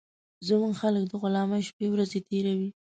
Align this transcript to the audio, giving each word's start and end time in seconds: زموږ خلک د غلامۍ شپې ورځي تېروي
زموږ 0.47 0.73
خلک 0.81 1.03
د 1.07 1.13
غلامۍ 1.21 1.61
شپې 1.69 1.87
ورځي 1.91 2.19
تېروي 2.29 2.69